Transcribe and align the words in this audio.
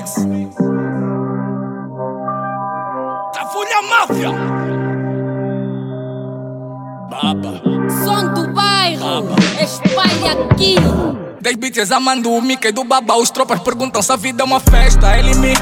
mix. 0.00 0.14
Trafulha 3.32 3.82
Máfia. 3.88 4.30
Baba. 7.10 7.62
Som 8.04 8.32
do 8.34 8.52
bairro, 8.52 9.26
espalha 9.60 10.32
aqui. 10.32 10.76
10 11.40 11.56
bitches 11.56 11.90
amando 11.90 12.30
o 12.30 12.42
Mickey 12.42 12.70
do 12.70 12.84
baba 12.84 13.16
Os 13.16 13.30
tropas 13.30 13.60
perguntam 13.60 14.02
se 14.02 14.12
a 14.12 14.16
vida 14.16 14.42
é 14.42 14.44
uma 14.44 14.60
festa 14.60 15.16
Ele 15.16 15.34
me, 15.36 15.54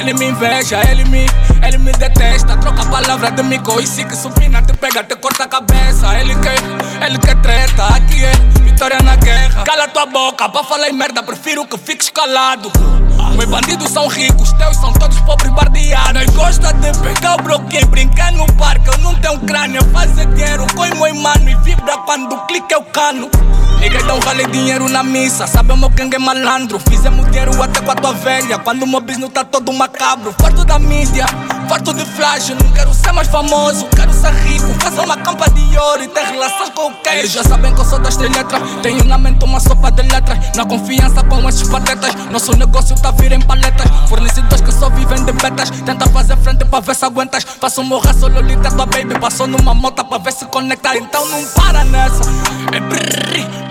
ele 0.00 0.14
me 0.14 0.30
inveja, 0.30 0.80
ele 0.90 1.04
me, 1.04 1.26
ele 1.62 1.76
me 1.76 1.92
detesta 1.92 2.56
Troca 2.56 2.80
a 2.80 2.86
palavra 2.86 3.30
de 3.30 3.42
mico 3.42 3.78
e 3.78 3.86
se 3.86 4.02
que 4.04 4.16
supina 4.16 4.62
te 4.62 4.72
pega, 4.72 5.04
te 5.04 5.14
corta 5.16 5.44
a 5.44 5.46
cabeça 5.46 6.18
Ele 6.18 6.34
quer, 6.36 6.56
ele 7.06 7.18
quer 7.18 7.38
treta, 7.42 7.84
aqui 7.84 8.24
é 8.24 8.65
Cala 9.86 9.88
tua 9.88 10.06
boca, 10.06 10.48
pra 10.48 10.64
falar 10.64 10.92
merda 10.92 11.22
prefiro 11.22 11.66
que 11.66 11.78
fiques 11.78 12.10
calado. 12.10 12.72
Meus 13.36 13.48
bandidos 13.48 13.90
são 13.92 14.08
ricos, 14.08 14.52
teus 14.54 14.76
são 14.78 14.92
todos 14.92 15.18
pobres 15.20 15.52
bardeados. 15.52 16.12
Nós 16.12 16.30
gosta 16.30 16.72
de 16.72 16.98
pegar 16.98 17.34
o 17.34 17.42
bloquinho, 17.42 17.86
brincar 17.86 18.32
no 18.32 18.46
parque. 18.54 18.88
Eu 18.88 18.98
não 18.98 19.14
tenho 19.16 19.38
crânio, 19.40 19.84
fazer 19.92 20.26
dinheiro 20.34 20.66
com 20.74 20.82
meu 20.82 21.14
mano 21.14 21.48
E 21.48 21.54
vibra 21.56 21.98
quando 21.98 22.34
é 22.70 22.76
o 22.76 22.84
cano. 22.84 23.30
Niggas 23.78 24.02
dão 24.04 24.18
vale 24.20 24.46
dinheiro 24.46 24.88
na 24.88 25.02
missa, 25.02 25.46
sabe 25.46 25.72
o 25.72 25.76
meu 25.76 25.90
é 26.12 26.18
malandro. 26.18 26.80
Fizemos 26.80 27.26
dinheiro 27.26 27.62
até 27.62 27.80
com 27.80 27.90
a 27.90 27.94
tua 27.94 28.12
velha, 28.12 28.58
quando 28.58 28.82
o 28.82 28.86
meu 28.86 29.00
business 29.00 29.30
tá 29.32 29.44
todo 29.44 29.72
macabro. 29.72 30.34
Farto 30.40 30.64
da 30.64 30.78
mídia, 30.78 31.26
farto 31.68 31.92
de 31.92 32.04
flash 32.04 32.50
Não 32.50 32.70
quero 32.72 32.92
ser 32.94 33.12
mais 33.12 33.28
famoso, 33.28 33.86
quero 33.94 34.12
ser 34.12 34.32
rico 34.32 34.66
Fazer 34.80 35.00
uma 35.00 35.16
campa 35.16 35.50
de 35.50 35.78
ouro 35.78 36.02
e 36.02 36.08
ter 36.08 36.24
relações 36.24 36.70
com 36.70 36.88
o 36.88 36.92
cash. 37.02 37.14
Eles 37.14 37.32
já 37.32 37.44
sabem 37.44 37.74
que 37.74 37.80
eu 37.80 37.84
sou 37.84 37.98
das 37.98 38.16
letras 38.16 38.62
Tenho 38.82 39.04
na 39.04 39.18
mente 39.18 39.44
uma 39.44 39.60
sopa 39.60 39.90
de 39.90 40.02
letras. 40.02 40.38
Na 40.54 40.64
confiança 40.64 41.22
com 41.24 41.48
esses 41.48 41.68
patetas. 41.68 42.14
Nosso 42.30 42.56
negócio 42.56 42.94
tá 42.96 43.10
vir 43.12 43.32
em 43.32 43.40
paletas. 43.40 43.86
Fornecedores 44.08 44.60
que 44.60 44.72
só 44.72 44.90
vivem 44.90 45.24
de 45.24 45.32
betas. 45.32 45.70
Tenta 45.70 46.08
fazer 46.10 46.36
frente 46.36 46.64
pra 46.64 46.80
ver 46.80 46.94
se 46.94 47.04
aguentas. 47.04 47.44
Faço 47.44 47.80
um 47.80 47.98
raço, 47.98 48.28
lolita 48.28 48.70
tua 48.70 48.86
baby. 48.86 49.18
Passou 49.18 49.46
numa 49.46 49.74
moto 49.74 50.04
pra 50.04 50.18
ver 50.18 50.32
se 50.32 50.44
conecta. 50.46 50.96
Então 50.96 51.26
não 51.28 51.44
para 51.48 51.84
nessa. 51.84 52.22
É 52.72 52.80
brrr, 52.80 53.65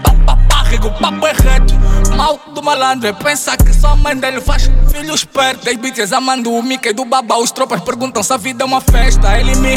rigo, 0.75 0.91
papo 0.99 1.25
é 1.25 1.31
reto. 1.31 1.73
Mal 2.15 2.39
do 2.53 2.61
malandro 2.61 3.07
é 3.07 3.13
pensar 3.13 3.57
que 3.57 3.73
só 3.73 3.89
a 3.89 3.95
mãe 3.95 4.15
dele 4.15 4.41
faz 4.41 4.69
filho 4.91 5.13
esperto. 5.13 5.65
10 5.65 5.77
bitches 5.77 6.13
amando 6.13 6.51
o 6.51 6.61
Mickey 6.61 6.93
do 6.93 7.05
baba 7.05 7.37
Os 7.37 7.51
tropas 7.51 7.81
perguntam 7.81 8.21
se 8.21 8.33
a 8.33 8.37
vida 8.37 8.63
é 8.63 8.65
uma 8.65 8.81
festa. 8.81 9.37
Ele 9.39 9.55
me, 9.55 9.73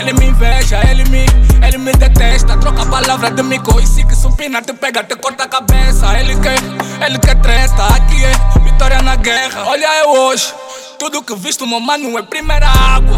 ele 0.00 0.12
me 0.14 0.26
inveja, 0.26 0.80
ele 0.88 1.04
me, 1.04 1.24
ele 1.66 1.78
me 1.78 1.92
detesta. 1.92 2.56
Troca 2.58 2.82
a 2.82 2.86
palavra 2.86 3.30
de 3.30 3.42
mico 3.42 3.80
e 3.80 3.86
se 3.86 4.04
que 4.04 4.14
supina 4.14 4.60
te 4.60 4.72
pega, 4.72 5.04
te 5.04 5.16
corta 5.16 5.44
a 5.44 5.48
cabeça. 5.48 6.18
Ele 6.18 6.34
quer, 6.40 6.58
ele 7.04 7.18
quer 7.18 7.40
treta, 7.40 7.86
aqui 7.94 8.24
é 8.24 8.58
vitória 8.60 9.00
na 9.02 9.16
guerra. 9.16 9.64
Olha 9.66 9.86
eu 10.00 10.10
hoje 10.10 10.52
tudo 11.00 11.22
que 11.22 11.34
visto, 11.34 11.66
meu 11.66 11.80
mano, 11.80 12.18
é 12.18 12.22
primeira 12.22 12.66
água. 12.68 13.16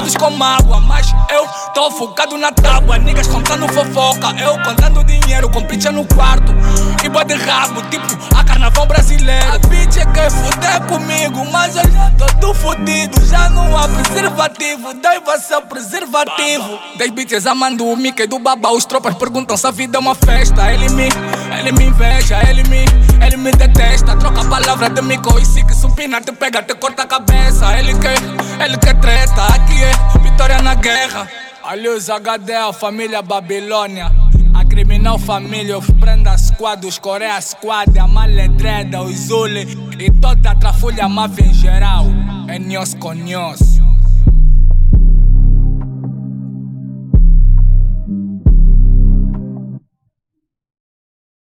Todos 0.00 0.16
com 0.16 0.30
mágoa, 0.30 0.80
mas 0.80 1.14
eu 1.30 1.46
tô 1.74 1.90
focado 1.90 2.38
na 2.38 2.50
tábua. 2.50 2.96
Niggas 2.96 3.26
contando 3.26 3.68
fofoca, 3.68 4.34
eu 4.40 4.58
contando 4.62 5.04
dinheiro 5.04 5.46
com 5.50 5.62
pitcha 5.64 5.92
no 5.92 6.06
quarto. 6.06 6.54
E 7.04 7.08
boa 7.10 7.22
de 7.22 7.34
rabo, 7.34 7.82
tipo 7.90 8.06
a 8.34 8.42
carnaval 8.42 8.86
brasileiro. 8.86 9.52
A 9.52 9.58
bitch 9.58 9.98
é 9.98 10.06
quer 10.06 10.30
fuder 10.30 10.80
comigo, 10.86 11.44
mas 11.52 11.76
eu 11.76 11.82
já 11.92 12.10
tô 12.12 12.24
tudo 12.40 12.54
fudido. 12.54 13.26
Já 13.26 13.50
não 13.50 13.76
há 13.76 13.86
preservativo, 13.88 14.94
dai 14.94 15.20
você 15.20 15.54
o 15.56 15.62
preservativo. 15.66 16.78
10 16.96 17.10
bitches 17.10 17.46
amando 17.46 17.84
o 17.84 17.94
Mickey 17.94 18.26
do 18.26 18.38
baba. 18.38 18.72
Os 18.72 18.86
tropas 18.86 19.14
perguntam 19.16 19.54
se 19.54 19.66
a 19.66 19.70
vida 19.70 19.98
é 19.98 20.00
uma 20.00 20.14
festa. 20.14 20.72
Ele 20.72 20.88
me, 20.88 21.10
ele 21.58 21.72
me 21.72 21.84
inveja, 21.84 22.40
ele 22.48 22.62
me, 22.70 22.86
ele 23.22 23.36
me 23.36 23.52
detesta. 23.52 24.16
Troca 24.16 24.40
a 24.40 24.44
palavra 24.46 24.88
de 24.88 25.02
mico 25.02 25.38
e 25.38 25.62
que 25.62 25.74
supina 25.74 26.22
te 26.22 26.32
pega, 26.32 26.62
te 26.62 26.74
corta 26.74 27.02
a 27.02 27.06
cabeça. 27.06 27.78
Ele 27.78 27.92
quer 27.98 28.18
guerra. 30.80 31.28
Olha 31.62 31.92
os 31.92 32.08
a 32.08 32.72
família 32.72 33.22
Babilônia. 33.22 34.10
A 34.54 34.64
criminal 34.64 35.18
família, 35.18 35.78
os 35.78 35.90
prenda 35.90 36.36
squad, 36.36 36.86
os 36.86 36.98
Coreia 36.98 37.40
squad, 37.40 37.98
a 37.98 38.06
maledreda, 38.06 39.02
os 39.02 39.16
Zuli 39.28 39.66
e 39.98 40.10
toda 40.10 40.50
a 40.50 40.54
trafulha 40.54 41.08
máfia 41.08 41.44
em 41.44 41.54
geral. 41.54 42.06
É 42.48 42.58
nós 42.58 42.94
com. 42.94 43.79